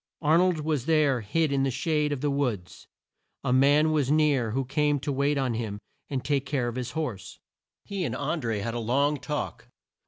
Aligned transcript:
Ar 0.23 0.39
nold 0.39 0.61
was 0.61 0.87
there 0.87 1.21
hid 1.21 1.51
in 1.51 1.61
the 1.61 1.69
shade 1.69 2.11
of 2.11 2.21
the 2.21 2.31
woods. 2.31 2.87
A 3.43 3.53
man 3.53 3.91
was 3.91 4.09
near 4.09 4.49
who 4.49 4.65
came 4.65 4.99
to 4.99 5.11
wait 5.11 5.37
on 5.37 5.53
him 5.53 5.77
and 6.09 6.25
take 6.25 6.47
care 6.47 6.67
of 6.67 6.75
his 6.75 6.93
horse. 6.97 7.37
He 7.85 8.03
and 8.03 8.15
An 8.17 8.41
dré 8.41 8.63
had 8.63 8.73
a 8.73 8.79
long 8.79 9.17
talk. 9.19 9.67